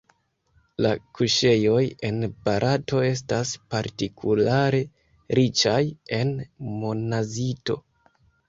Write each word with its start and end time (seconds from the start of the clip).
La 0.85 0.91
kuŝejoj 1.17 1.83
en 2.09 2.17
Barato 2.47 3.03
estas 3.09 3.51
partikulare 3.75 4.81
riĉaj 5.41 5.79
en 6.21 6.35
monazito. 6.83 7.79